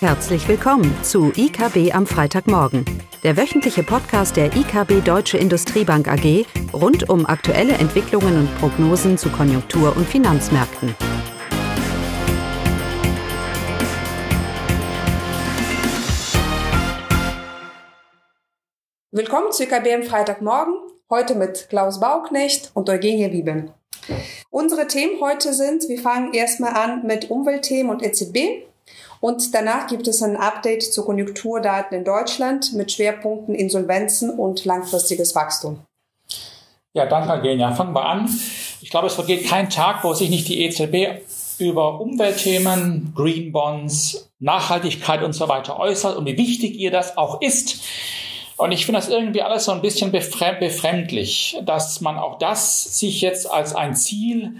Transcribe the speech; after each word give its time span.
Herzlich 0.00 0.46
willkommen 0.46 0.94
zu 1.02 1.32
IKB 1.34 1.94
am 1.94 2.06
Freitagmorgen, 2.06 2.84
der 3.22 3.38
wöchentliche 3.38 3.82
Podcast 3.82 4.36
der 4.36 4.54
IKB 4.54 5.02
Deutsche 5.02 5.38
Industriebank 5.38 6.06
AG 6.06 6.44
rund 6.74 7.08
um 7.08 7.24
aktuelle 7.24 7.72
Entwicklungen 7.72 8.40
und 8.40 8.58
Prognosen 8.58 9.16
zu 9.16 9.30
Konjunktur- 9.30 9.96
und 9.96 10.06
Finanzmärkten. 10.06 10.94
Willkommen 19.12 19.50
zu 19.50 19.62
IKB 19.62 19.94
am 19.94 20.02
Freitagmorgen, 20.02 20.74
heute 21.08 21.34
mit 21.36 21.70
Klaus 21.70 22.00
Bauknecht 22.00 22.70
und 22.74 22.90
Eugenie 22.90 23.32
Wiebe. 23.32 23.72
Unsere 24.50 24.88
Themen 24.88 25.22
heute 25.22 25.54
sind, 25.54 25.88
wir 25.88 25.98
fangen 25.98 26.34
erstmal 26.34 26.74
an 26.74 27.06
mit 27.06 27.30
Umweltthemen 27.30 27.90
und 27.90 28.02
EZB. 28.02 28.66
Und 29.20 29.54
danach 29.54 29.86
gibt 29.86 30.08
es 30.08 30.22
ein 30.22 30.36
Update 30.36 30.82
zu 30.82 31.04
Konjunkturdaten 31.04 31.96
in 31.96 32.04
Deutschland 32.04 32.72
mit 32.74 32.92
Schwerpunkten 32.92 33.54
Insolvenzen 33.54 34.30
und 34.30 34.64
langfristiges 34.64 35.34
Wachstum. 35.34 35.80
Ja, 36.92 37.06
danke, 37.06 37.30
Agenia. 37.30 37.72
Fangen 37.72 37.94
wir 37.94 38.06
an. 38.06 38.28
Ich 38.80 38.90
glaube, 38.90 39.06
es 39.08 39.14
vergeht 39.14 39.46
kein 39.46 39.68
Tag, 39.68 40.02
wo 40.04 40.14
sich 40.14 40.30
nicht 40.30 40.48
die 40.48 40.64
EZB 40.64 41.20
über 41.58 42.00
Umweltthemen, 42.00 43.12
Green 43.14 43.52
Bonds, 43.52 44.30
Nachhaltigkeit 44.38 45.22
und 45.22 45.32
so 45.32 45.48
weiter 45.48 45.78
äußert 45.78 46.16
und 46.16 46.26
wie 46.26 46.38
wichtig 46.38 46.76
ihr 46.76 46.90
das 46.90 47.16
auch 47.16 47.40
ist. 47.40 47.82
Und 48.56 48.72
ich 48.72 48.86
finde 48.86 49.00
das 49.00 49.08
irgendwie 49.08 49.42
alles 49.42 49.64
so 49.66 49.72
ein 49.72 49.82
bisschen 49.82 50.12
befremdlich, 50.12 51.58
dass 51.64 52.00
man 52.00 52.18
auch 52.18 52.38
das 52.38 52.98
sich 52.98 53.20
jetzt 53.20 53.50
als 53.50 53.74
ein 53.74 53.94
Ziel 53.94 54.56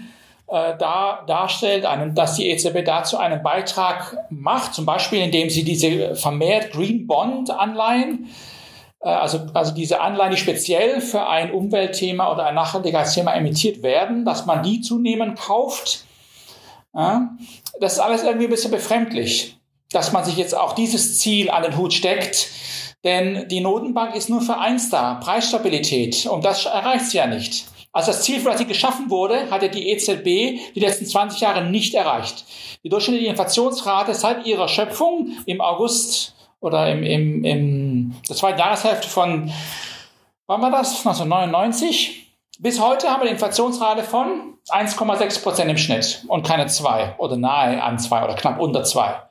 äh, 0.47 0.77
da, 0.77 1.23
darstellt, 1.27 1.85
einen, 1.85 2.15
dass 2.15 2.35
die 2.35 2.49
EZB 2.49 2.85
dazu 2.85 3.17
einen 3.17 3.43
Beitrag 3.43 4.17
macht, 4.29 4.73
zum 4.73 4.85
Beispiel 4.85 5.19
indem 5.19 5.49
sie 5.49 5.63
diese 5.63 6.15
vermehrt 6.15 6.71
Green 6.71 7.05
Bond 7.05 7.51
Anleihen, 7.51 8.29
äh, 9.01 9.09
also, 9.09 9.47
also 9.53 9.73
diese 9.73 9.99
Anleihen, 9.99 10.31
die 10.31 10.37
speziell 10.37 11.01
für 11.01 11.27
ein 11.27 11.51
Umweltthema 11.51 12.31
oder 12.31 12.45
ein 12.45 12.55
Nachhaltigkeitsthema 12.55 13.33
emittiert 13.33 13.83
werden, 13.83 14.25
dass 14.25 14.45
man 14.45 14.63
die 14.63 14.81
zunehmend 14.81 15.37
kauft. 15.37 16.05
Ja, 16.95 17.35
das 17.79 17.93
ist 17.93 17.99
alles 17.99 18.23
irgendwie 18.23 18.45
ein 18.45 18.51
bisschen 18.51 18.71
befremdlich, 18.71 19.57
dass 19.91 20.13
man 20.13 20.23
sich 20.23 20.37
jetzt 20.37 20.55
auch 20.55 20.73
dieses 20.73 21.19
Ziel 21.19 21.49
an 21.51 21.63
den 21.63 21.77
Hut 21.77 21.93
steckt. 21.93 22.49
Denn 23.03 23.47
die 23.49 23.59
Notenbank 23.59 24.15
ist 24.15 24.29
nur 24.29 24.41
für 24.41 24.57
eins 24.57 24.89
da, 24.89 25.15
Preisstabilität. 25.15 26.25
Und 26.25 26.43
das 26.43 26.65
erreicht 26.65 27.05
sie 27.05 27.17
ja 27.17 27.27
nicht. 27.27 27.65
Als 27.97 28.05
das 28.05 28.21
Ziel, 28.21 28.39
für 28.39 28.55
sie 28.55 28.67
geschaffen 28.67 29.09
wurde, 29.09 29.49
hatte 29.49 29.69
die 29.69 29.89
EZB 29.89 30.23
die 30.75 30.79
letzten 30.79 31.07
20 31.07 31.41
Jahre 31.41 31.63
nicht 31.63 31.95
erreicht. 31.95 32.45
Die 32.83 32.89
durchschnittliche 32.89 33.31
Inflationsrate 33.31 34.13
seit 34.13 34.45
ihrer 34.45 34.67
Schöpfung 34.67 35.31
im 35.47 35.61
August 35.61 36.35
oder 36.59 36.91
im, 36.91 37.01
im, 37.01 37.43
im 37.43 38.15
der 38.29 38.35
zweiten 38.35 38.59
Jahreshälfte 38.59 39.07
von, 39.07 39.51
wann 40.45 40.61
war 40.61 40.69
das? 40.69 40.89
1999? 40.97 42.35
Bis 42.59 42.79
heute 42.79 43.09
haben 43.09 43.21
wir 43.21 43.23
eine 43.23 43.31
Inflationsrate 43.31 44.03
von 44.03 44.59
1,6 44.69 45.41
Prozent 45.41 45.71
im 45.71 45.77
Schnitt 45.79 46.23
und 46.27 46.45
keine 46.45 46.67
zwei 46.67 47.15
oder 47.17 47.35
nahe 47.35 47.81
an 47.81 47.97
zwei 47.97 48.23
oder 48.23 48.35
knapp 48.35 48.59
unter 48.59 48.83
zwei. 48.83 49.23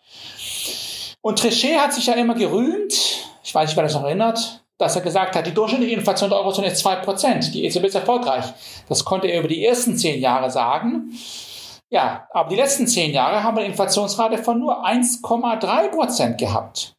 Und 1.21 1.39
Trichet 1.39 1.79
hat 1.79 1.93
sich 1.93 2.07
ja 2.07 2.15
immer 2.15 2.35
gerühmt, 2.35 2.95
ich 3.45 3.55
weiß 3.55 3.69
nicht, 3.69 3.77
wer 3.77 3.85
das 3.85 3.95
noch 3.95 4.03
erinnert, 4.03 4.66
dass 4.79 4.97
er 4.97 5.03
gesagt 5.03 5.37
hat, 5.37 5.47
die 5.47 5.55
durchschnittliche 5.55 5.95
Inflation 5.95 6.31
der 6.31 6.39
Eurozone 6.39 6.69
ist 6.69 6.85
2%. 6.85 7.53
Die 7.53 7.65
EZB 7.65 7.85
ist 7.85 7.95
erfolgreich. 7.95 8.45
Das 8.89 9.05
konnte 9.05 9.29
er 9.29 9.41
über 9.41 9.49
die 9.49 9.65
ersten 9.65 9.97
zehn 9.97 10.21
Jahre 10.21 10.51
sagen. 10.51 11.13
Ja, 11.89 12.29
aber 12.33 12.49
die 12.51 12.57
letzten 12.57 12.87
zehn 12.87 13.13
Jahre 13.13 13.43
haben 13.43 13.57
wir 13.57 13.63
eine 13.63 13.71
Inflationsrate 13.71 14.39
von 14.39 14.59
nur 14.59 14.85
1,3% 14.87 16.37
gehabt. 16.37 16.97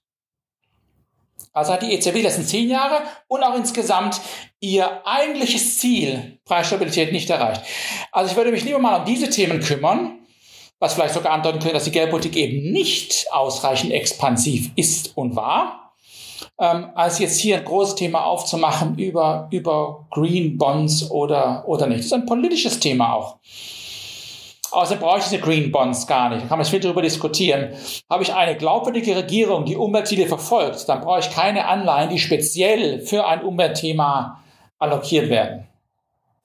Also 1.54 1.74
hat 1.74 1.82
die 1.82 1.94
EZB 1.94 2.14
die 2.14 2.22
letzten 2.22 2.46
zehn 2.46 2.70
Jahre 2.70 3.02
und 3.28 3.44
auch 3.44 3.56
insgesamt 3.56 4.22
ihr 4.60 5.06
eigentliches 5.06 5.80
Ziel, 5.80 6.40
Preisstabilität, 6.46 7.12
nicht 7.12 7.30
erreicht. 7.30 7.64
Also 8.12 8.32
ich 8.32 8.38
würde 8.38 8.52
mich 8.52 8.64
lieber 8.64 8.80
mal 8.80 9.00
um 9.00 9.06
diese 9.06 9.30
Themen 9.30 9.60
kümmern, 9.60 10.20
was 10.80 10.94
vielleicht 10.94 11.16
sogar 11.16 11.34
andeuten 11.34 11.60
könnte, 11.60 11.74
dass 11.74 11.86
die 11.86 11.92
Geldpolitik 11.92 12.36
eben 12.36 12.72
nicht 12.72 13.26
ausreichend 13.32 13.92
expansiv 13.92 14.72
ist 14.76 15.18
und 15.18 15.36
war 15.36 15.87
ähm, 16.60 16.88
als 16.96 17.20
jetzt 17.20 17.40
hier 17.40 17.58
ein 17.58 17.66
großes 17.66 17.96
Thema 17.96 18.26
aufzumachen 18.26 18.98
über, 18.98 19.48
über 19.52 20.08
Green 20.12 20.58
Bonds 20.58 21.10
oder, 21.12 21.64
oder 21.68 21.88
nicht. 21.88 22.00
Das 22.00 22.06
ist 22.08 22.14
ein 22.14 22.26
politisches 22.26 22.80
Thema 22.80 23.14
auch. 23.14 23.38
Außerdem 24.72 25.02
brauche 25.02 25.20
ich 25.20 25.24
diese 25.24 25.40
Green 25.40 25.72
Bonds 25.72 26.06
gar 26.08 26.30
nicht. 26.30 26.44
Da 26.44 26.48
kann 26.48 26.58
man 26.58 26.66
viel 26.66 26.80
darüber 26.80 27.02
diskutieren. 27.02 27.70
Habe 28.10 28.24
ich 28.24 28.34
eine 28.34 28.58
glaubwürdige 28.58 29.16
Regierung, 29.16 29.66
die 29.66 29.78
Umweltziele 29.78 30.28
verfolgt, 30.28 30.90
dann 30.90 31.02
brauche 31.02 31.20
ich 31.20 31.32
keine 31.32 31.66
Anleihen, 31.66 32.10
die 32.10 32.20
speziell 32.20 33.02
für 33.02 33.26
ein 33.26 33.44
Umweltthema 33.44 34.44
allokiert 34.78 35.30
werden. 35.30 35.68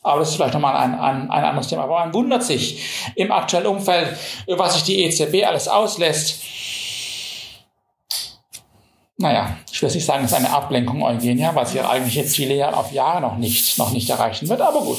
Aber 0.05 0.21
das 0.21 0.31
ist 0.31 0.37
vielleicht 0.37 0.55
nochmal 0.55 0.77
ein, 0.77 0.94
ein, 0.99 1.31
ein 1.31 1.44
anderes 1.44 1.69
Thema. 1.69 1.84
Aber 1.84 2.00
man 2.00 2.15
wundert 2.15 2.43
sich 2.43 3.12
im 3.15 3.31
aktuellen 3.31 3.67
Umfeld, 3.67 4.17
was 4.49 4.75
sich 4.75 4.83
die 4.84 5.05
EZB 5.05 5.47
alles 5.47 5.69
auslässt 5.69 6.43
naja, 9.22 9.56
ich 9.71 9.81
will 9.81 9.88
nicht 9.88 10.05
sagen, 10.05 10.25
es 10.25 10.33
ist 10.33 10.37
eine 10.37 10.50
Ablenkung 10.50 11.03
Eugenia, 11.03 11.65
sie 11.65 11.78
ihre 11.78 11.88
eigentliche 11.88 12.27
Ziele 12.27 12.55
ja 12.55 12.72
auf 12.72 12.93
Jahre 12.93 13.21
noch 13.21 13.38
nicht, 13.38 13.78
noch 13.78 13.93
nicht 13.93 14.10
erreichen 14.10 14.49
wird, 14.49 14.60
aber 14.60 14.81
gut. 14.81 14.99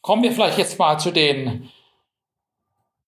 Kommen 0.00 0.22
wir 0.22 0.32
vielleicht 0.32 0.58
jetzt 0.58 0.78
mal 0.78 0.98
zu 0.98 1.10
den 1.10 1.68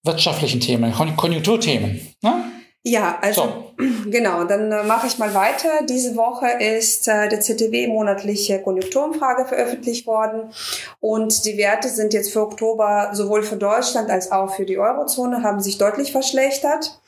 wirtschaftlichen 0.03 0.61
Themen, 0.61 0.93
Konjunkturthemen. 1.17 2.15
Ne? 2.23 2.45
Ja, 2.83 3.19
also 3.21 3.43
so. 3.43 3.85
genau, 4.11 4.45
dann 4.45 4.71
äh, 4.71 4.83
mache 4.85 5.07
ich 5.09 5.19
mal 5.19 5.35
weiter. 5.35 5.85
Diese 5.89 6.17
Woche 6.17 6.47
ist 6.63 7.09
äh, 7.09 7.29
der 7.29 7.41
ZTW 7.41 7.89
monatliche 7.89 8.63
Konjunkturumfrage 8.63 9.45
veröffentlicht 9.45 10.07
worden 10.07 10.53
und 11.01 11.45
die 11.45 11.59
Werte 11.59 11.89
sind 11.89 12.13
jetzt 12.15 12.33
für 12.33 12.43
Oktober 12.43 13.11
sowohl 13.13 13.43
für 13.43 13.57
Deutschland 13.57 14.09
als 14.09 14.31
auch 14.31 14.55
für 14.55 14.65
die 14.65 14.79
Eurozone 14.79 15.43
haben 15.43 15.61
sich 15.61 15.79
deutlich 15.79 16.13
verschlechtert. 16.13 17.01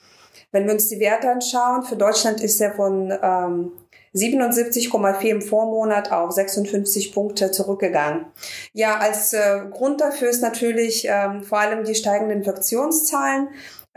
Wenn 0.51 0.67
wir 0.67 0.73
uns 0.73 0.89
die 0.89 1.01
Werte 1.01 1.31
anschauen, 1.31 1.83
für 1.83 1.97
Deutschland 1.97 2.41
ist 2.41 2.61
er 2.61 2.73
von 2.73 3.13
ähm, 3.23 3.73
77,4 4.19 5.25
im 5.25 5.43
Vormonat 5.43 6.13
auf 6.13 6.33
56 6.33 7.13
Punkte 7.13 7.51
zurückgegangen. 7.51 8.27
Ja, 8.73 8.99
als 8.99 9.33
äh, 9.33 9.61
Grund 9.71 10.01
dafür 10.01 10.29
ist 10.29 10.43
natürlich 10.43 11.07
ähm, 11.09 11.43
vor 11.43 11.61
allem 11.61 11.85
die 11.85 11.95
steigenden 11.95 12.39
Infektionszahlen 12.39 13.49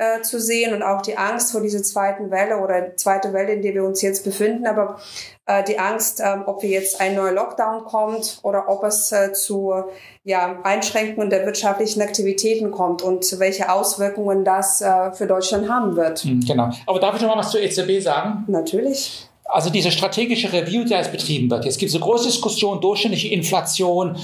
äh, 0.01 0.21
zu 0.21 0.39
sehen 0.39 0.73
und 0.73 0.81
auch 0.81 1.01
die 1.01 1.17
Angst 1.17 1.51
vor 1.51 1.61
dieser 1.61 1.83
zweiten 1.83 2.31
Welle 2.31 2.57
oder 2.57 2.95
zweite 2.95 3.33
Welle, 3.33 3.53
in 3.53 3.61
der 3.61 3.75
wir 3.75 3.83
uns 3.83 4.01
jetzt 4.01 4.23
befinden. 4.23 4.65
Aber 4.65 4.99
äh, 5.45 5.63
die 5.63 5.77
Angst, 5.77 6.19
äh, 6.19 6.37
ob 6.45 6.63
wir 6.63 6.69
jetzt 6.69 6.99
ein 6.99 7.13
neuer 7.13 7.33
Lockdown 7.33 7.83
kommt 7.83 8.39
oder 8.41 8.67
ob 8.67 8.83
es 8.83 9.11
äh, 9.11 9.31
zu 9.33 9.73
ja, 10.23 10.59
Einschränkungen 10.63 11.29
der 11.29 11.45
wirtschaftlichen 11.45 12.01
Aktivitäten 12.01 12.71
kommt 12.71 13.03
und 13.03 13.39
welche 13.39 13.71
Auswirkungen 13.71 14.43
das 14.43 14.81
äh, 14.81 15.11
für 15.13 15.27
Deutschland 15.27 15.69
haben 15.69 15.95
wird. 15.95 16.19
Hm, 16.19 16.39
genau. 16.47 16.71
Aber 16.87 16.99
darf 16.99 17.15
ich 17.15 17.21
noch 17.21 17.29
mal 17.29 17.37
was 17.37 17.51
zur 17.51 17.61
EZB 17.61 18.01
sagen? 18.01 18.45
Natürlich. 18.47 19.29
Also 19.45 19.69
diese 19.69 19.91
strategische 19.91 20.51
Review, 20.53 20.83
die 20.83 20.91
jetzt 20.91 21.11
betrieben 21.11 21.49
wird. 21.49 21.65
Es 21.65 21.77
gibt 21.77 21.91
so 21.91 21.99
große 21.99 22.25
Diskussion, 22.25 22.79
durchschnittliche 22.79 23.29
Inflation 23.29 24.17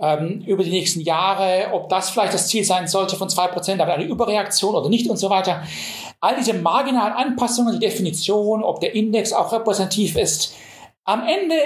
ähm, 0.00 0.42
über 0.46 0.64
die 0.64 0.70
nächsten 0.70 1.00
Jahre, 1.00 1.68
ob 1.72 1.88
das 1.88 2.10
vielleicht 2.10 2.34
das 2.34 2.48
Ziel 2.48 2.64
sein 2.64 2.88
sollte 2.88 3.16
von 3.16 3.28
zwei 3.28 3.48
Prozent, 3.48 3.80
aber 3.80 3.94
eine 3.94 4.04
Überreaktion 4.04 4.74
oder 4.74 4.88
nicht 4.88 5.08
und 5.08 5.16
so 5.16 5.30
weiter. 5.30 5.62
All 6.20 6.36
diese 6.36 6.54
marginalen 6.54 7.12
Anpassungen, 7.14 7.74
die 7.74 7.86
Definition, 7.86 8.62
ob 8.62 8.80
der 8.80 8.94
Index 8.94 9.32
auch 9.32 9.52
repräsentativ 9.52 10.16
ist. 10.16 10.54
Am 11.04 11.26
Ende 11.26 11.56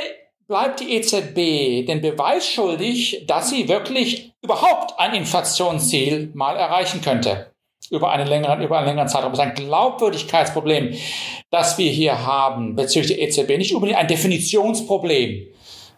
bleibt 0.46 0.80
die 0.80 0.94
EZB 0.94 1.86
den 1.86 2.00
Beweis 2.00 2.46
schuldig, 2.46 3.24
dass 3.26 3.50
sie 3.50 3.68
wirklich 3.68 4.32
überhaupt 4.42 4.98
ein 4.98 5.14
Inflationsziel 5.14 6.30
mal 6.34 6.56
erreichen 6.56 7.00
könnte. 7.00 7.53
Über 7.90 8.10
einen 8.10 8.26
längeren, 8.26 8.62
über 8.62 8.78
einen 8.78 8.86
längeren 8.86 9.08
Zeitraum. 9.08 9.32
Das 9.32 9.40
ist 9.40 9.46
ein 9.46 9.54
Glaubwürdigkeitsproblem, 9.54 10.94
das 11.50 11.76
wir 11.78 11.90
hier 11.90 12.26
haben 12.26 12.76
bezüglich 12.76 13.16
der 13.16 13.20
EZB. 13.20 13.58
Nicht 13.58 13.74
unbedingt 13.74 13.98
ein 13.98 14.08
Definitionsproblem. 14.08 15.48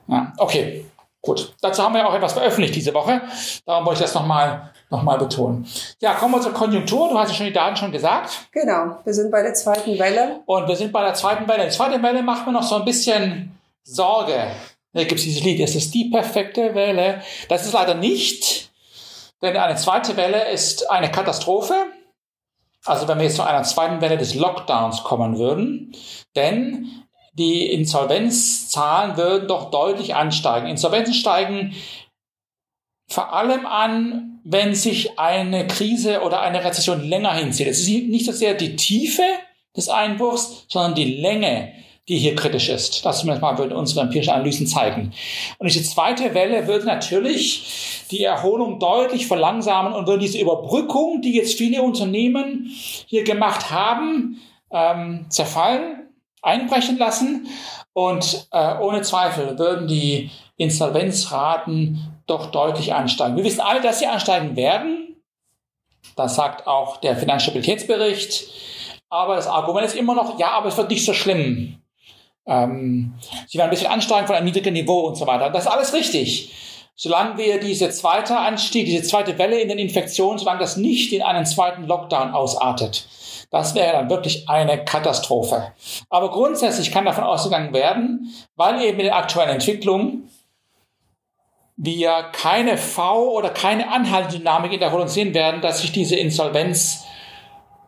Ja, 0.08 0.32
okay. 0.38 0.84
Gut, 1.22 1.54
dazu 1.60 1.82
haben 1.82 1.94
wir 1.94 2.08
auch 2.08 2.14
etwas 2.14 2.34
veröffentlicht 2.34 2.76
diese 2.76 2.94
Woche. 2.94 3.20
Darum 3.64 3.84
wollte 3.84 3.98
ich 3.98 4.04
das 4.04 4.14
nochmal 4.14 4.70
noch 4.90 5.02
mal 5.02 5.18
betonen. 5.18 5.66
Ja, 6.00 6.14
kommen 6.14 6.34
wir 6.34 6.40
zur 6.40 6.52
Konjunktur. 6.52 7.08
Du 7.08 7.18
hast 7.18 7.30
ja 7.30 7.34
schon 7.34 7.46
die 7.46 7.52
Daten 7.52 7.76
schon 7.76 7.90
gesagt. 7.90 8.48
Genau, 8.52 8.98
wir 9.04 9.12
sind 9.12 9.32
bei 9.32 9.42
der 9.42 9.54
zweiten 9.54 9.98
Welle. 9.98 10.42
Und 10.46 10.68
wir 10.68 10.76
sind 10.76 10.92
bei 10.92 11.02
der 11.02 11.14
zweiten 11.14 11.48
Welle. 11.48 11.64
Die 11.64 11.70
zweite 11.70 12.00
Welle 12.02 12.22
macht 12.22 12.46
mir 12.46 12.52
noch 12.52 12.62
so 12.62 12.76
ein 12.76 12.84
bisschen 12.84 13.58
Sorge. 13.82 14.46
Da 14.92 15.04
gibt 15.04 15.18
es 15.18 15.24
dieses 15.24 15.42
Lied, 15.42 15.60
es 15.60 15.74
ist 15.74 15.92
die 15.94 16.10
perfekte 16.10 16.74
Welle. 16.74 17.20
Das 17.48 17.66
ist 17.66 17.72
leider 17.72 17.94
nicht, 17.94 18.65
denn 19.42 19.56
eine 19.56 19.76
zweite 19.76 20.16
Welle 20.16 20.50
ist 20.50 20.90
eine 20.90 21.10
Katastrophe. 21.10 21.74
Also 22.84 23.08
wenn 23.08 23.18
wir 23.18 23.24
jetzt 23.24 23.36
zu 23.36 23.42
einer 23.42 23.64
zweiten 23.64 24.00
Welle 24.00 24.16
des 24.16 24.34
Lockdowns 24.34 25.02
kommen 25.02 25.38
würden, 25.38 25.92
denn 26.36 26.86
die 27.34 27.70
Insolvenzzahlen 27.70 29.16
würden 29.16 29.48
doch 29.48 29.70
deutlich 29.70 30.14
ansteigen. 30.14 30.68
Insolvenzen 30.68 31.14
steigen 31.14 31.74
vor 33.08 33.34
allem 33.34 33.66
an, 33.66 34.40
wenn 34.44 34.74
sich 34.74 35.18
eine 35.18 35.66
Krise 35.66 36.22
oder 36.22 36.40
eine 36.40 36.64
Rezession 36.64 37.02
länger 37.02 37.34
hinzieht. 37.34 37.66
Es 37.66 37.80
ist 37.80 37.88
nicht 37.88 38.24
so 38.24 38.32
sehr 38.32 38.54
die 38.54 38.76
Tiefe 38.76 39.22
des 39.76 39.88
Einbruchs, 39.88 40.64
sondern 40.68 40.94
die 40.94 41.20
Länge, 41.20 41.72
die 42.08 42.18
hier 42.18 42.36
kritisch 42.36 42.68
ist. 42.68 43.04
Das 43.04 43.20
zumindest 43.20 43.42
mal 43.42 43.58
würden 43.58 43.76
unsere 43.76 44.02
empirischen 44.02 44.32
Analysen 44.32 44.66
zeigen. 44.66 45.12
Und 45.58 45.66
diese 45.70 45.82
zweite 45.82 46.34
Welle 46.34 46.66
würde 46.66 46.86
natürlich 46.86 48.06
die 48.10 48.22
Erholung 48.22 48.78
deutlich 48.78 49.26
verlangsamen 49.26 49.92
und 49.92 50.06
würde 50.06 50.20
diese 50.20 50.38
Überbrückung, 50.38 51.20
die 51.20 51.34
jetzt 51.34 51.58
viele 51.58 51.82
Unternehmen 51.82 52.70
hier 53.06 53.24
gemacht 53.24 53.70
haben, 53.70 54.40
ähm, 54.70 55.26
zerfallen, 55.30 56.08
einbrechen 56.42 56.96
lassen. 56.96 57.48
Und 57.92 58.46
äh, 58.52 58.78
ohne 58.78 59.02
Zweifel 59.02 59.58
würden 59.58 59.88
die 59.88 60.30
Insolvenzraten 60.56 62.22
doch 62.26 62.50
deutlich 62.50 62.94
ansteigen. 62.94 63.36
Wir 63.36 63.44
wissen 63.44 63.60
alle, 63.60 63.80
dass 63.80 63.98
sie 63.98 64.06
ansteigen 64.06 64.54
werden. 64.54 65.16
Das 66.14 66.36
sagt 66.36 66.66
auch 66.66 66.98
der 66.98 67.16
Finanzstabilitätsbericht. 67.16 68.48
Aber 69.08 69.36
das 69.36 69.46
Argument 69.46 69.86
ist 69.86 69.96
immer 69.96 70.14
noch, 70.14 70.38
ja, 70.38 70.50
aber 70.50 70.68
es 70.68 70.76
wird 70.76 70.90
nicht 70.90 71.04
so 71.04 71.12
schlimm. 71.12 71.78
Ähm, 72.46 73.14
sie 73.46 73.58
werden 73.58 73.68
ein 73.68 73.70
bisschen 73.70 73.90
ansteigen 73.90 74.26
von 74.26 74.36
einem 74.36 74.46
niedrigen 74.46 74.72
Niveau 74.72 75.00
und 75.00 75.16
so 75.16 75.26
weiter. 75.26 75.50
Das 75.50 75.64
ist 75.64 75.70
alles 75.70 75.92
richtig. 75.92 76.52
Solange 76.94 77.36
wir 77.36 77.60
diese 77.60 77.90
zweite 77.90 78.38
Anstieg, 78.38 78.86
diese 78.86 79.02
zweite 79.02 79.36
Welle 79.38 79.60
in 79.60 79.68
den 79.68 79.78
Infektionen, 79.78 80.38
solange 80.38 80.60
das 80.60 80.78
nicht 80.78 81.12
in 81.12 81.22
einen 81.22 81.44
zweiten 81.44 81.84
Lockdown 81.84 82.32
ausartet, 82.32 83.06
das 83.50 83.74
wäre 83.74 83.92
dann 83.92 84.10
wirklich 84.10 84.48
eine 84.48 84.84
Katastrophe. 84.84 85.72
Aber 86.08 86.30
grundsätzlich 86.30 86.90
kann 86.90 87.04
davon 87.04 87.24
ausgegangen 87.24 87.74
werden, 87.74 88.32
weil 88.56 88.80
eben 88.82 88.98
in 88.98 89.06
der 89.06 89.16
aktuellen 89.16 89.50
Entwicklung 89.50 90.22
wir 91.76 92.30
keine 92.32 92.78
V- 92.78 93.36
oder 93.36 93.50
keine 93.50 93.92
Anhaltendynamik 93.92 94.72
in 94.72 94.78
der 94.78 94.88
Erholung 94.88 95.08
sehen 95.08 95.34
werden, 95.34 95.60
dass 95.60 95.82
sich 95.82 95.92
diese 95.92 96.16
Insolvenz 96.16 97.04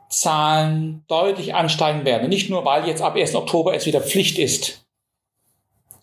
Zahlen 0.09 1.05
deutlich 1.09 1.55
ansteigen 1.55 2.05
werden. 2.05 2.29
Nicht 2.29 2.51
nur, 2.51 2.65
weil 2.65 2.87
jetzt 2.87 3.03
ab 3.03 3.17
1. 3.17 3.35
Oktober 3.35 3.75
es 3.75 3.87
wieder 3.87 4.01
Pflicht 4.01 4.39
ist, 4.39 4.85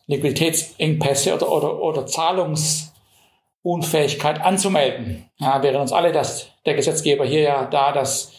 Liquiditätsengpässe 0.07 1.33
oder, 1.33 1.51
oder, 1.51 1.81
oder 1.81 2.05
Zahlungsunfähigkeit 2.05 4.41
anzumelden. 4.41 5.29
Ja, 5.37 5.63
während 5.63 5.81
uns 5.81 5.91
alle 5.91 6.11
das, 6.11 6.49
der 6.65 6.75
Gesetzgeber 6.75 7.25
hier 7.25 7.41
ja 7.41 7.65
da 7.65 7.91
das 7.91 8.31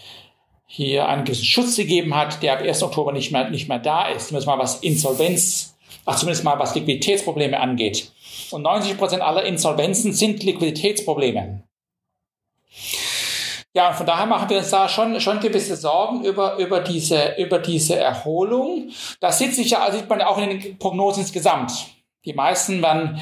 hier 0.67 1.09
einen 1.09 1.25
gewissen 1.25 1.45
Schutz 1.45 1.77
gegeben 1.77 2.15
hat, 2.15 2.43
der 2.43 2.55
ab 2.55 2.61
1. 2.61 2.83
Oktober 2.83 3.13
nicht 3.13 3.33
mehr, 3.33 3.51
nicht 3.51 3.69
mehr 3.69 3.79
da 3.79 4.09
ist. 4.09 4.29
Zumindest 4.29 4.47
mal 4.47 4.59
was 4.59 4.81
Insolvenz, 4.81 5.77
ach 6.05 6.17
zumindest 6.17 6.45
mal 6.45 6.59
was 6.59 6.75
Liquiditätsprobleme 6.75 7.59
angeht. 7.59 8.13
Und 8.51 8.63
90 8.63 8.99
Prozent 8.99 9.23
aller 9.23 9.45
Insolvenzen 9.45 10.13
sind 10.13 10.43
Liquiditätsprobleme. 10.43 11.63
Ja, 13.77 13.93
von 13.93 14.07
daher 14.07 14.25
machen 14.25 14.49
wir 14.49 14.57
uns 14.57 14.71
da 14.71 14.89
schon, 14.89 15.21
schon 15.21 15.39
gewisse 15.39 15.77
Sorgen 15.77 16.25
über, 16.25 16.57
über, 16.57 16.81
diese, 16.81 17.35
über 17.37 17.59
diese 17.59 17.97
Erholung. 17.97 18.89
Das 19.21 19.37
sieht 19.37 19.55
sich 19.55 19.69
ja, 19.69 19.93
sieht 19.93 20.09
man 20.09 20.19
ja 20.19 20.29
auch 20.29 20.39
in 20.39 20.49
den 20.49 20.79
Prognosen 20.79 21.21
insgesamt. 21.21 21.73
Die 22.25 22.33
meisten 22.33 22.81
werden 22.81 23.21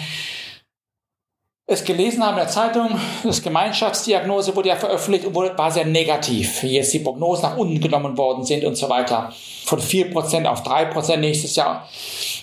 es 1.66 1.82
gelesen 1.82 2.22
haben 2.22 2.34
in 2.34 2.44
der 2.44 2.48
Zeitung, 2.48 3.00
das 3.24 3.42
Gemeinschaftsdiagnose 3.42 4.54
wurde 4.54 4.68
ja 4.68 4.76
veröffentlicht 4.76 5.24
und 5.24 5.34
war 5.34 5.72
sehr 5.72 5.86
negativ, 5.86 6.62
wie 6.62 6.76
jetzt 6.76 6.94
die 6.94 7.00
Prognosen 7.00 7.42
nach 7.42 7.56
unten 7.56 7.80
genommen 7.80 8.16
worden 8.16 8.44
sind 8.44 8.64
und 8.64 8.76
so 8.76 8.88
weiter. 8.88 9.32
Von 9.64 9.80
4% 9.80 10.46
auf 10.46 10.64
3% 10.64 11.16
nächstes 11.16 11.56
Jahr. 11.56 11.88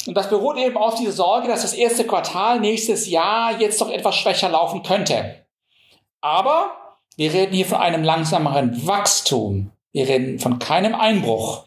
Und 0.06 0.18
das 0.18 0.28
beruht 0.28 0.57
eben 0.57 0.75
auf 0.75 0.96
dieser 0.96 1.14
Sorge, 1.14 1.48
dass 1.48 1.62
das 1.62 1.74
erste 1.74 2.06
Quartal 2.06 2.60
nächstes 2.60 3.10
Jahr 3.10 3.57
jetzt 3.57 3.80
doch 3.80 3.90
etwas 3.90 4.18
schwächer 4.18 4.50
laufen 4.50 4.84
könnte. 4.84 5.46
Aber 6.19 6.81
wir 7.21 7.33
reden 7.33 7.53
hier 7.53 7.68
von 7.68 7.77
einem 7.77 8.03
langsameren 8.03 8.88
Wachstum. 8.88 9.69
Wir 9.91 10.09
reden 10.09 10.39
von 10.39 10.57
keinem 10.57 10.95
Einbruch. 10.95 11.65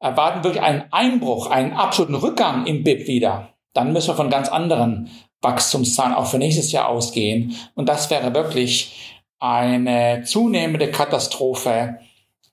Erwarten 0.00 0.44
wirklich 0.44 0.62
einen 0.62 0.84
Einbruch, 0.90 1.50
einen 1.50 1.74
absoluten 1.74 2.14
Rückgang 2.14 2.64
im 2.64 2.82
BIP 2.82 3.06
wieder. 3.06 3.50
Dann 3.74 3.92
müssen 3.92 4.08
wir 4.08 4.14
von 4.14 4.30
ganz 4.30 4.48
anderen 4.48 5.10
Wachstumszahlen 5.42 6.14
auch 6.14 6.24
für 6.24 6.38
nächstes 6.38 6.72
Jahr 6.72 6.88
ausgehen. 6.88 7.54
Und 7.74 7.90
das 7.90 8.08
wäre 8.08 8.32
wirklich 8.32 9.20
eine 9.38 10.22
zunehmende 10.24 10.90
Katastrophe, 10.90 11.98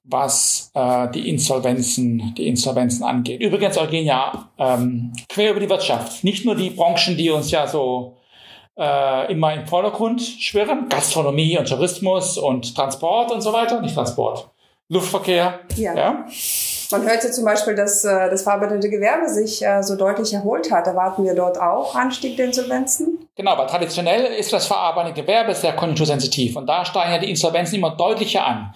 was 0.04 0.72
äh, 0.74 1.10
die 1.12 1.30
Insolvenzen, 1.30 2.34
die 2.36 2.50
Insolvenzen 2.50 3.06
angeht. 3.06 3.40
Übrigens, 3.40 3.78
Eugenia, 3.78 4.52
ähm, 4.58 5.14
quer 5.30 5.52
über 5.52 5.62
die 5.62 5.70
Wirtschaft. 5.70 6.26
Nicht 6.26 6.44
nur 6.44 6.56
die 6.56 6.72
Branchen, 6.72 7.16
die 7.16 7.30
uns 7.30 7.50
ja 7.50 7.66
so 7.66 8.19
äh, 8.80 9.32
immer 9.32 9.54
im 9.54 9.68
Vordergrund 9.68 10.22
schwirren. 10.22 10.88
Gastronomie 10.90 11.58
und 11.58 11.68
Tourismus 11.68 12.38
und 12.38 12.76
Transport 12.76 13.32
und 13.32 13.42
so 13.42 13.52
weiter. 13.54 13.82
Nicht 13.82 13.96
Transport. 13.96 14.50
Luftverkehr. 14.88 15.60
Ja. 15.76 15.96
ja. 15.96 16.26
Man 16.92 17.04
hört 17.04 17.24
ja 17.24 17.30
zum 17.30 17.46
Beispiel, 17.46 17.76
dass 17.76 18.04
äh, 18.04 18.30
das 18.32 18.42
verarbeitende 18.42 18.90
Gewerbe 18.90 19.30
sich 19.30 19.64
äh, 19.64 19.84
so 19.84 19.96
deutlich 19.96 20.34
erholt 20.34 20.72
hat. 20.72 20.88
Erwarten 20.88 21.24
wir 21.24 21.36
dort 21.36 21.62
auch 21.62 21.94
Anstieg 21.94 22.38
der 22.38 22.48
Insolvenzen? 22.48 23.28
Genau, 23.36 23.52
aber 23.52 23.68
traditionell 23.68 24.26
ist 24.34 24.52
das 24.52 24.66
verarbeitende 24.66 25.22
Gewerbe 25.22 25.54
sehr 25.54 25.74
konjunktursensitiv 25.74 26.56
und 26.56 26.66
da 26.66 26.84
steigen 26.86 27.12
ja 27.12 27.20
die 27.20 27.30
Insolvenzen 27.30 27.76
immer 27.76 27.92
deutlicher 27.92 28.44
an. 28.44 28.74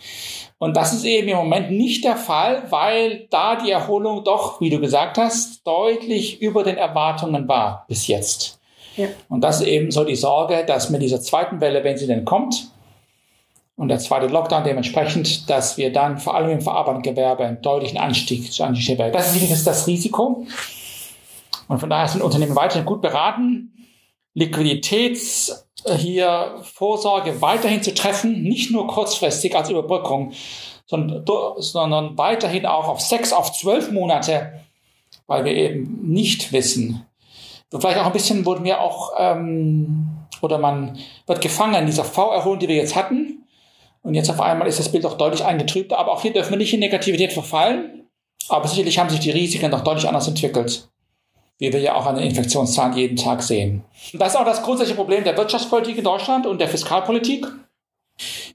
Und 0.59 0.77
das 0.77 0.93
ist 0.93 1.03
eben 1.03 1.27
im 1.27 1.37
Moment 1.37 1.71
nicht 1.71 2.05
der 2.05 2.15
Fall, 2.15 2.63
weil 2.69 3.27
da 3.31 3.55
die 3.55 3.71
Erholung 3.71 4.23
doch, 4.23 4.61
wie 4.61 4.69
du 4.69 4.79
gesagt 4.79 5.17
hast, 5.17 5.65
deutlich 5.65 6.41
über 6.41 6.63
den 6.63 6.77
Erwartungen 6.77 7.47
war 7.47 7.85
bis 7.87 8.05
jetzt. 8.07 8.59
Und 9.29 9.41
das 9.41 9.61
ist 9.61 9.67
eben 9.67 9.91
so 9.91 10.03
die 10.03 10.15
Sorge, 10.15 10.65
dass 10.65 10.89
mit 10.89 11.01
dieser 11.01 11.21
zweiten 11.21 11.61
Welle, 11.61 11.83
wenn 11.83 11.97
sie 11.97 12.07
denn 12.07 12.25
kommt, 12.25 12.67
und 13.75 13.87
der 13.87 13.97
zweite 13.97 14.27
Lockdown 14.27 14.63
dementsprechend, 14.63 15.49
dass 15.49 15.77
wir 15.77 15.91
dann 15.91 16.19
vor 16.19 16.35
allem 16.35 16.51
im 16.51 16.61
verarbeitenden 16.61 17.15
Gewerbe 17.15 17.45
einen 17.45 17.61
deutlichen 17.61 17.97
Anstieg 17.97 18.53
zu 18.53 18.63
Anstieg. 18.63 18.99
Das 19.11 19.35
ist 19.35 19.65
das 19.65 19.87
Risiko. 19.87 20.45
Und 21.67 21.79
von 21.79 21.89
daher 21.89 22.07
sind 22.07 22.21
Unternehmen 22.21 22.55
weiterhin 22.55 22.85
gut 22.85 23.01
beraten, 23.01 23.73
Liquiditäts 24.35 25.67
äh, 25.85 25.95
hier 25.95 26.59
Vorsorge 26.63 27.41
weiterhin 27.41 27.83
zu 27.83 27.93
treffen, 27.93 28.43
nicht 28.43 28.71
nur 28.71 28.87
kurzfristig 28.87 29.55
als 29.55 29.69
Überbrückung, 29.69 30.33
sondern, 30.85 31.25
sondern 31.57 32.17
weiterhin 32.17 32.65
auch 32.65 32.87
auf 32.87 33.01
sechs, 33.01 33.33
auf 33.33 33.51
zwölf 33.53 33.91
Monate, 33.91 34.59
weil 35.27 35.45
wir 35.45 35.55
eben 35.55 35.99
nicht 36.03 36.51
wissen, 36.51 37.05
vielleicht 37.79 37.99
auch 37.99 38.05
ein 38.05 38.11
bisschen 38.11 38.45
wurden 38.45 38.63
wir 38.63 38.81
auch, 38.81 39.13
ähm, 39.17 40.07
oder 40.41 40.57
man 40.57 40.97
wird 41.25 41.41
gefangen 41.41 41.75
in 41.75 41.85
dieser 41.85 42.03
V-Erholung, 42.03 42.59
die 42.59 42.67
wir 42.67 42.75
jetzt 42.75 42.95
hatten. 42.95 43.45
Und 44.01 44.15
jetzt 44.15 44.29
auf 44.29 44.41
einmal 44.41 44.67
ist 44.67 44.79
das 44.79 44.91
Bild 44.91 45.05
auch 45.05 45.17
deutlich 45.17 45.43
eingetrübt. 45.45 45.93
Aber 45.93 46.11
auch 46.11 46.21
hier 46.21 46.33
dürfen 46.33 46.51
wir 46.51 46.57
nicht 46.57 46.73
in 46.73 46.81
Negativität 46.81 47.31
verfallen. 47.31 48.07
Aber 48.49 48.67
sicherlich 48.67 48.99
haben 48.99 49.09
sich 49.09 49.21
die 49.21 49.31
Risiken 49.31 49.71
doch 49.71 49.81
deutlich 49.81 50.07
anders 50.07 50.27
entwickelt. 50.27 50.89
Wie 51.57 51.71
wir 51.71 51.79
ja 51.79 51.95
auch 51.95 52.05
an 52.05 52.15
den 52.15 52.25
Infektionszahlen 52.25 52.97
jeden 52.97 53.15
Tag 53.15 53.41
sehen. 53.41 53.83
Und 54.11 54.19
das 54.19 54.33
ist 54.33 54.35
auch 54.39 54.45
das 54.45 54.63
grundsätzliche 54.63 54.97
Problem 54.97 55.23
der 55.23 55.37
Wirtschaftspolitik 55.37 55.97
in 55.97 56.03
Deutschland 56.03 56.45
und 56.45 56.59
der 56.59 56.67
Fiskalpolitik. 56.67 57.45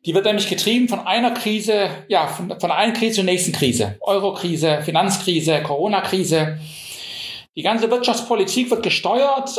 Die 0.04 0.14
wird 0.14 0.26
nämlich 0.26 0.48
getrieben 0.48 0.88
von 0.88 1.06
einer 1.06 1.32
Krise, 1.32 1.88
ja, 2.08 2.26
von, 2.26 2.60
von 2.60 2.70
einer 2.70 2.92
Krise 2.92 3.16
zur 3.16 3.24
nächsten 3.24 3.52
Krise. 3.52 3.96
Euro-Krise, 4.00 4.82
Finanzkrise, 4.82 5.62
Corona-Krise. 5.62 6.58
Die 7.58 7.64
ganze 7.64 7.90
Wirtschaftspolitik 7.90 8.70
wird 8.70 8.84
gesteuert 8.84 9.50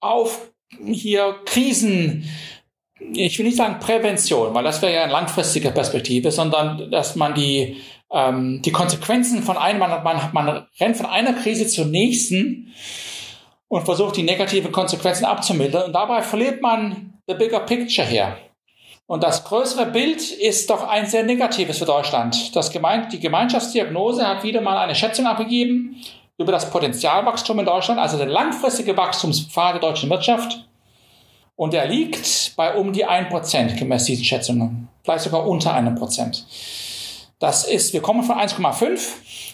auf 0.00 0.50
hier 0.84 1.36
Krisen, 1.46 2.28
ich 2.98 3.38
will 3.38 3.46
nicht 3.46 3.56
sagen 3.56 3.80
Prävention, 3.80 4.52
weil 4.52 4.62
das 4.62 4.82
wäre 4.82 4.92
ja 4.92 5.02
eine 5.04 5.12
langfristige 5.12 5.70
Perspektive, 5.70 6.30
sondern 6.30 6.90
dass 6.90 7.16
man 7.16 7.34
die, 7.34 7.78
ähm, 8.12 8.60
die 8.60 8.72
Konsequenzen 8.72 9.42
von 9.42 9.56
einem, 9.56 9.78
man, 9.78 10.02
man, 10.04 10.20
man 10.34 10.66
rennt 10.78 10.98
von 10.98 11.06
einer 11.06 11.32
Krise 11.32 11.66
zur 11.66 11.86
nächsten 11.86 12.74
und 13.68 13.86
versucht 13.86 14.18
die 14.18 14.22
negativen 14.22 14.70
Konsequenzen 14.70 15.24
abzumildern 15.24 15.84
und 15.84 15.92
dabei 15.94 16.20
verliert 16.20 16.60
man 16.60 17.14
the 17.26 17.32
bigger 17.32 17.60
picture 17.60 18.06
her. 18.06 18.36
Und 19.06 19.22
das 19.22 19.44
größere 19.44 19.86
Bild 19.86 20.30
ist 20.30 20.68
doch 20.68 20.86
ein 20.86 21.06
sehr 21.06 21.22
negatives 21.22 21.78
für 21.78 21.86
Deutschland. 21.86 22.54
Das 22.54 22.70
Gemein 22.70 23.08
die 23.08 23.20
Gemeinschaftsdiagnose 23.20 24.26
hat 24.26 24.42
wieder 24.42 24.60
mal 24.60 24.76
eine 24.76 24.94
Schätzung 24.94 25.26
abgegeben 25.26 25.96
über 26.38 26.52
das 26.52 26.70
Potenzialwachstum 26.70 27.58
in 27.60 27.66
Deutschland, 27.66 27.98
also 27.98 28.18
der 28.18 28.26
langfristige 28.26 28.96
Wachstumspfad 28.96 29.74
der 29.74 29.80
deutschen 29.80 30.10
Wirtschaft. 30.10 30.66
Und 31.56 31.72
er 31.72 31.86
liegt 31.86 32.52
bei 32.56 32.74
um 32.74 32.92
die 32.92 33.06
1% 33.06 33.78
gemäß 33.78 34.04
diesen 34.04 34.24
Schätzungen. 34.24 34.88
Vielleicht 35.02 35.24
sogar 35.24 35.46
unter 35.46 35.72
einem 35.72 35.94
Prozent. 35.94 36.46
Das 37.38 37.64
ist, 37.64 37.92
wir 37.92 38.02
kommen 38.02 38.22
von 38.22 38.36
1,5 38.36 38.98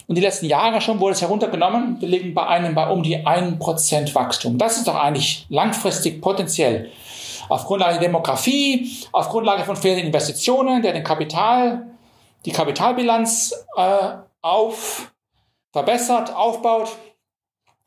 und 0.07 0.15
die 0.15 0.21
letzten 0.21 0.45
Jahre 0.45 0.81
schon 0.81 0.99
wurde 0.99 1.13
es 1.13 1.21
heruntergenommen. 1.21 1.99
Wir 1.99 2.07
liegen 2.07 2.33
bei 2.33 2.45
einem 2.47 2.75
bei 2.75 2.89
um 2.89 3.03
die 3.03 3.25
1% 3.25 4.15
Wachstum. 4.15 4.57
Das 4.57 4.77
ist 4.77 4.87
doch 4.87 4.95
eigentlich 4.95 5.45
langfristig 5.49 6.21
potenziell. 6.21 6.91
Auf 7.49 7.65
Grundlage 7.65 7.99
der 7.99 8.07
Demografie, 8.07 8.89
auf 9.11 9.29
Grundlage 9.29 9.63
von 9.63 9.75
fehlenden 9.75 10.07
Investitionen, 10.07 10.81
der 10.81 10.93
den 10.93 11.03
Kapital, 11.03 11.87
die 12.45 12.51
Kapitalbilanz 12.51 13.53
äh, 13.75 13.81
auf 14.41 15.12
verbessert, 15.73 16.33
aufbaut. 16.33 16.95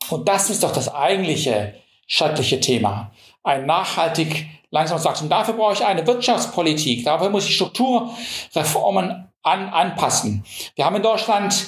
Und 0.09 0.27
das 0.29 0.51
ist 0.51 0.63
doch 0.63 0.71
das 0.71 0.93
eigentliche 0.93 1.73
schädliche 2.05 2.59
Thema. 2.59 3.11
Ein 3.43 3.65
nachhaltig 3.65 4.45
langsames 4.69 5.05
Wachstum. 5.05 5.29
Dafür 5.29 5.55
brauche 5.55 5.73
ich 5.73 5.85
eine 5.85 6.05
Wirtschaftspolitik. 6.05 7.03
Dafür 7.03 7.29
muss 7.29 7.47
ich 7.47 7.55
Strukturreformen 7.55 9.31
an, 9.41 9.69
anpassen. 9.69 10.45
Wir 10.75 10.85
haben 10.85 10.97
in 10.97 11.01
Deutschland 11.01 11.67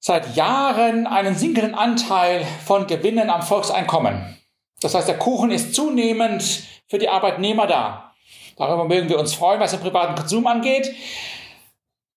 seit 0.00 0.36
Jahren 0.36 1.06
einen 1.06 1.34
sinkenden 1.34 1.74
Anteil 1.74 2.46
von 2.64 2.86
Gewinnen 2.86 3.30
am 3.30 3.42
Volkseinkommen. 3.42 4.38
Das 4.80 4.94
heißt, 4.94 5.08
der 5.08 5.18
Kuchen 5.18 5.50
ist 5.50 5.74
zunehmend 5.74 6.62
für 6.88 6.98
die 6.98 7.08
Arbeitnehmer 7.08 7.66
da. 7.66 8.14
Darüber 8.56 8.84
mögen 8.84 9.08
wir 9.08 9.18
uns 9.18 9.34
freuen, 9.34 9.60
was 9.60 9.72
den 9.72 9.80
privaten 9.80 10.14
Konsum 10.14 10.46
angeht. 10.46 10.94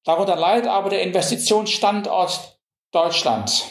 Darunter 0.06 0.36
leidet 0.36 0.68
aber 0.68 0.90
der 0.90 1.02
Investitionsstandort 1.04 2.59
Deutschland. 2.92 3.66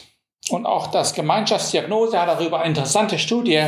Und 0.51 0.67
auch 0.67 0.87
das 0.87 1.15
Gemeinschaftsdiagnose 1.15 2.21
hat 2.21 2.29
darüber 2.29 2.61
eine 2.61 2.71
interessante 2.71 3.19
Studie, 3.19 3.65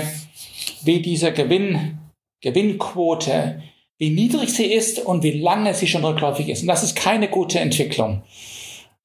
wie 0.82 1.02
diese 1.02 1.32
Gewinn, 1.32 1.98
Gewinnquote, 2.40 3.62
wie 3.98 4.10
niedrig 4.10 4.50
sie 4.50 4.72
ist 4.72 4.98
und 4.98 5.22
wie 5.22 5.40
lange 5.40 5.74
sie 5.74 5.86
schon 5.86 6.04
rückläufig 6.04 6.48
ist. 6.48 6.62
Und 6.62 6.68
das 6.68 6.82
ist 6.82 6.96
keine 6.96 7.28
gute 7.28 7.60
Entwicklung. 7.60 8.22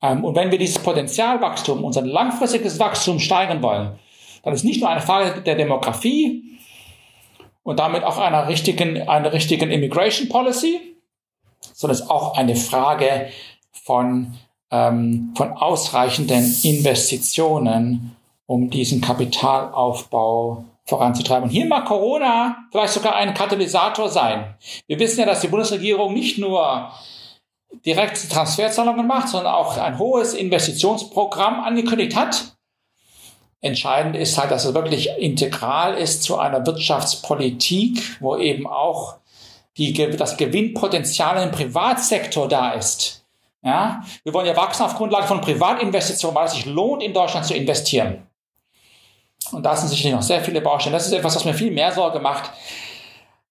Ähm, 0.02 0.24
und 0.24 0.36
wenn 0.36 0.52
wir 0.52 0.58
dieses 0.58 0.80
Potenzialwachstum, 0.80 1.84
unser 1.84 2.02
langfristiges 2.02 2.80
Wachstum 2.80 3.20
steigern 3.20 3.62
wollen, 3.62 4.00
dann 4.44 4.54
ist 4.54 4.64
nicht 4.64 4.80
nur 4.80 4.90
eine 4.90 5.02
Frage 5.02 5.42
der 5.42 5.56
Demografie 5.56 6.44
und 7.64 7.80
damit 7.80 8.04
auch 8.04 8.18
einer 8.18 8.48
richtigen, 8.48 9.08
einer 9.10 9.34
richtigen 9.34 9.72
Immigration 9.72 10.30
Policy, 10.30 10.80
sondern 11.74 11.96
es 11.96 12.02
ist 12.02 12.10
auch 12.10 12.38
eine 12.38 12.56
Frage 12.56 13.30
von, 13.72 14.38
ähm, 14.76 15.34
von 15.36 15.52
ausreichenden 15.54 16.56
Investitionen, 16.64 18.16
um 18.46 18.70
diesen 18.70 19.02
Kapitalaufbau 19.02 20.66
voranzutreiben. 20.86 21.46
Und 21.46 21.50
hier 21.50 21.66
mag 21.66 21.86
Corona 21.86 22.58
vielleicht 22.72 22.94
sogar 22.94 23.16
ein 23.16 23.34
Katalysator 23.34 24.10
sein. 24.10 24.56
Wir 24.88 25.00
wissen 25.00 25.22
ja, 25.22 25.26
dass 25.26 25.42
die 25.42 25.48
Bundesregierung 25.48 26.14
nicht 26.14 26.38
nur 26.38 26.92
direkte 27.86 28.30
Transferzahlungen 28.30 29.08
macht, 29.08 29.30
sondern 29.30 29.54
auch 29.54 29.78
ein 29.78 29.98
hohes 29.98 30.34
Investitionsprogramm 30.34 31.60
angekündigt 31.62 32.16
hat. 32.16 32.56
Entscheidend 33.62 34.16
ist 34.16 34.38
halt, 34.38 34.52
dass 34.52 34.66
es 34.66 34.76
wirklich 34.76 35.10
integral 35.18 35.96
ist 35.96 36.22
zu 36.22 36.38
einer 36.38 36.66
Wirtschaftspolitik, 36.66 38.18
wo 38.20 38.38
eben 38.38 38.68
auch 38.68 39.16
die, 39.78 39.94
das 39.94 40.38
Gewinnpotenzial 40.38 41.42
im 41.44 41.52
Privatsektor 41.52 42.48
da 42.48 42.72
ist. 42.72 43.25
Ja, 43.66 44.04
wir 44.24 44.32
wollen 44.32 44.46
ja 44.46 44.56
wachsen 44.56 44.84
auf 44.84 44.94
Grundlage 44.94 45.26
von 45.26 45.42
Privatinvestitionen, 45.42 46.36
weil 46.36 46.46
es 46.46 46.54
sich 46.54 46.68
lohnt, 46.68 47.02
in 47.02 47.16
Deutschland 47.16 47.48
zu 47.48 47.56
investieren. 47.56 48.28
Und 49.52 49.66
da 49.66 49.76
sind 49.76 49.90
sicherlich 49.90 50.14
noch 50.14 50.22
sehr 50.22 50.42
viele 50.44 50.62
Baustellen. 50.62 50.94
Das 50.94 51.08
ist 51.08 51.14
etwas, 51.14 51.36
was 51.36 51.46
mir 51.46 51.54
viel 51.56 51.72
mehr 51.72 51.92
Sorge 51.92 52.20
macht, 52.20 52.52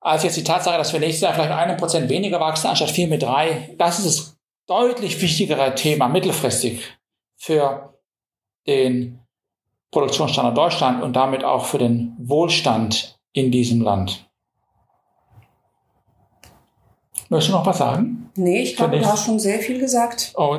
als 0.00 0.22
jetzt 0.22 0.36
die 0.36 0.44
Tatsache, 0.44 0.78
dass 0.78 0.92
wir 0.92 1.00
nächstes 1.00 1.22
Jahr 1.22 1.34
vielleicht 1.34 1.50
einen 1.50 1.76
Prozent 1.76 2.08
weniger 2.08 2.38
wachsen, 2.38 2.68
anstatt 2.68 2.92
vier 2.92 3.08
mit 3.08 3.22
drei. 3.22 3.74
Das 3.76 3.98
ist 3.98 4.06
das 4.06 4.36
deutlich 4.66 5.20
wichtigere 5.20 5.74
Thema 5.74 6.06
mittelfristig 6.06 6.96
für 7.36 7.94
den 8.68 9.18
Produktionsstandort 9.90 10.56
Deutschland 10.56 11.02
und 11.02 11.14
damit 11.14 11.42
auch 11.42 11.64
für 11.64 11.78
den 11.78 12.16
Wohlstand 12.20 13.18
in 13.32 13.50
diesem 13.50 13.80
Land. 13.80 14.30
Möchtest 17.28 17.52
du 17.52 17.58
noch 17.58 17.66
was 17.66 17.78
sagen? 17.78 18.23
Nee, 18.36 18.62
ich 18.62 18.76
glaube, 18.76 18.98
du 18.98 19.06
hast 19.06 19.26
schon 19.26 19.38
sehr 19.38 19.60
viel 19.60 19.78
gesagt. 19.78 20.32
Oh. 20.36 20.58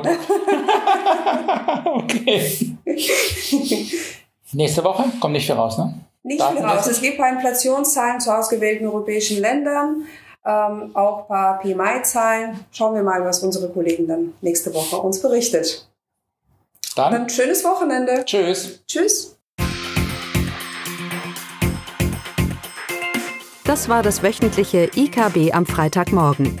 okay. 1.84 2.76
Nächste 4.52 4.82
Woche 4.82 5.04
kommt 5.20 5.34
nicht 5.34 5.46
viel 5.46 5.56
raus, 5.56 5.76
ne? 5.76 5.94
Nicht 6.22 6.42
viel 6.42 6.64
raus. 6.64 6.86
Es 6.86 7.00
gibt 7.02 7.14
ein 7.14 7.18
paar 7.18 7.32
Inflationszahlen 7.32 8.20
zu 8.20 8.34
ausgewählten 8.34 8.86
europäischen 8.86 9.40
Ländern, 9.40 10.06
ähm, 10.44 10.90
auch 10.94 11.22
ein 11.22 11.26
paar 11.28 11.60
PMI-Zahlen. 11.60 12.64
Schauen 12.72 12.94
wir 12.94 13.02
mal, 13.02 13.24
was 13.24 13.42
unsere 13.42 13.68
Kollegen 13.68 14.08
dann 14.08 14.32
nächste 14.40 14.72
Woche 14.74 14.96
uns 14.96 15.20
berichtet. 15.20 15.86
Dann, 16.96 17.12
dann 17.12 17.28
schönes 17.28 17.62
Wochenende. 17.62 18.24
Tschüss. 18.24 18.82
Tschüss. 18.86 19.36
Das 23.64 23.88
war 23.88 24.02
das 24.02 24.22
wöchentliche 24.22 24.90
IKB 24.96 25.52
am 25.52 25.66
Freitagmorgen. 25.66 26.60